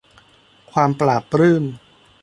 [0.71, 1.63] ความปลาบปลื้ม